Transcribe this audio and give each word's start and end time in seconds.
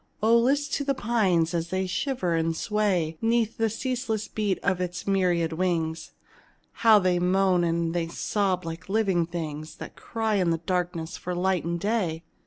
Oh, 0.23 0.35
list 0.35 0.73
to 0.73 0.83
the 0.83 0.95
pines 0.95 1.53
as 1.53 1.69
they 1.69 1.85
shiver 1.85 2.33
and 2.33 2.57
sway 2.57 3.19
'Neath 3.21 3.57
the 3.59 3.69
ceaseless 3.69 4.27
beat 4.27 4.57
of 4.63 4.81
its 4.81 5.05
myriad 5.05 5.53
wings 5.53 6.13
How 6.71 6.97
they 6.97 7.19
moan 7.19 7.63
and 7.63 7.93
they 7.93 8.07
sob 8.07 8.65
like 8.65 8.89
living 8.89 9.27
things 9.27 9.75
That 9.75 9.95
cry 9.95 10.37
in 10.37 10.49
the 10.49 10.57
darkness 10.57 11.17
for 11.17 11.35
light 11.35 11.65
and 11.65 11.79
day! 11.79 12.23